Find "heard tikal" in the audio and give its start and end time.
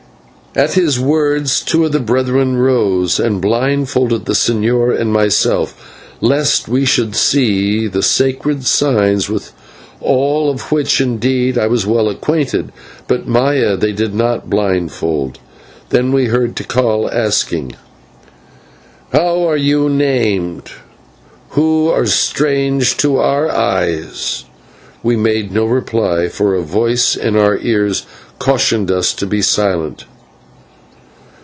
16.25-17.09